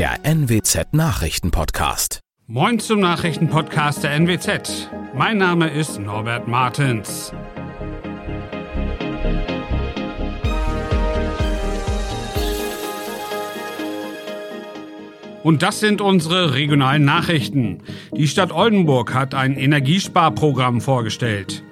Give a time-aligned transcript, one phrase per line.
[0.00, 2.20] der NWZ Nachrichtenpodcast.
[2.46, 4.88] Moin zum Nachrichtenpodcast der NWZ.
[5.14, 7.34] Mein Name ist Norbert Martens.
[15.42, 17.82] Und das sind unsere regionalen Nachrichten.
[18.16, 21.62] Die Stadt Oldenburg hat ein Energiesparprogramm vorgestellt.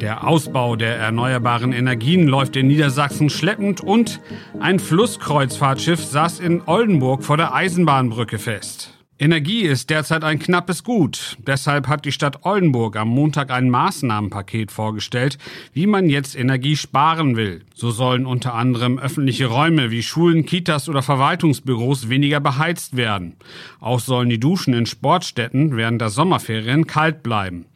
[0.00, 4.20] Der Ausbau der erneuerbaren Energien läuft in Niedersachsen schleppend und
[4.60, 8.97] ein Flusskreuzfahrtschiff saß in Oldenburg vor der Eisenbahnbrücke fest.
[9.20, 11.38] Energie ist derzeit ein knappes Gut.
[11.44, 15.38] Deshalb hat die Stadt Oldenburg am Montag ein Maßnahmenpaket vorgestellt,
[15.72, 17.64] wie man jetzt Energie sparen will.
[17.74, 23.34] So sollen unter anderem öffentliche Räume wie Schulen, Kitas oder Verwaltungsbüros weniger beheizt werden.
[23.80, 27.66] Auch sollen die Duschen in Sportstätten während der Sommerferien kalt bleiben.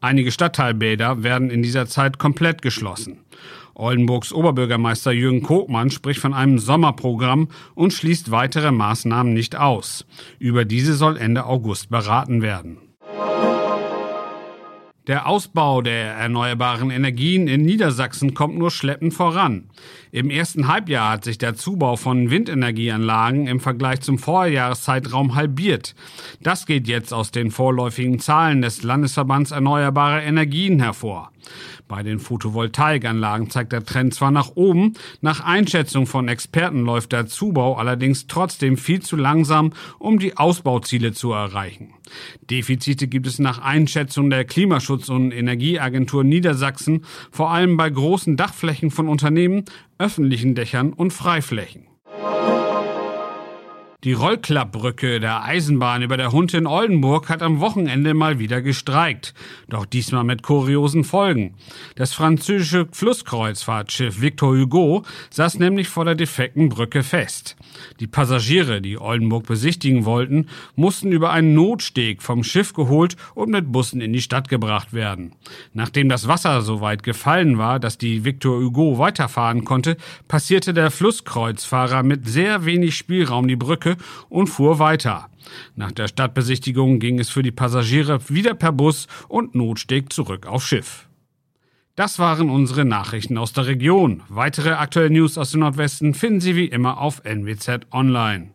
[0.00, 3.18] Einige Stadtteilbäder werden in dieser Zeit komplett geschlossen.
[3.78, 10.06] Oldenburgs Oberbürgermeister Jürgen Kogmann spricht von einem Sommerprogramm und schließt weitere Maßnahmen nicht aus.
[10.38, 12.78] Über diese soll Ende August beraten werden.
[15.06, 19.70] Der Ausbau der erneuerbaren Energien in Niedersachsen kommt nur schleppend voran.
[20.10, 25.94] Im ersten Halbjahr hat sich der Zubau von Windenergieanlagen im Vergleich zum Vorjahreszeitraum halbiert.
[26.40, 31.30] Das geht jetzt aus den vorläufigen Zahlen des Landesverbands Erneuerbare Energien hervor.
[31.88, 37.26] Bei den Photovoltaikanlagen zeigt der Trend zwar nach oben, nach Einschätzung von Experten läuft der
[37.26, 41.94] Zubau allerdings trotzdem viel zu langsam, um die Ausbauziele zu erreichen.
[42.50, 48.90] Defizite gibt es nach Einschätzung der Klimaschutz- und Energieagentur Niedersachsen vor allem bei großen Dachflächen
[48.90, 49.64] von Unternehmen,
[49.98, 51.86] öffentlichen Dächern und Freiflächen.
[54.04, 59.32] Die Rollklappbrücke der Eisenbahn über der Hunte in Oldenburg hat am Wochenende mal wieder gestreikt.
[59.70, 61.54] Doch diesmal mit kuriosen Folgen.
[61.94, 67.56] Das französische Flusskreuzfahrtschiff Victor Hugo saß nämlich vor der defekten Brücke fest.
[67.98, 73.72] Die Passagiere, die Oldenburg besichtigen wollten, mussten über einen Notsteg vom Schiff geholt und mit
[73.72, 75.32] Bussen in die Stadt gebracht werden.
[75.72, 79.96] Nachdem das Wasser so weit gefallen war, dass die Victor Hugo weiterfahren konnte,
[80.28, 83.85] passierte der Flusskreuzfahrer mit sehr wenig Spielraum die Brücke
[84.28, 85.28] und fuhr weiter.
[85.74, 90.66] Nach der Stadtbesichtigung ging es für die Passagiere wieder per Bus und Notsteg zurück aufs
[90.66, 91.08] Schiff.
[91.94, 94.22] Das waren unsere Nachrichten aus der Region.
[94.28, 98.50] Weitere aktuelle News aus dem Nordwesten finden Sie wie immer auf NWZ Online.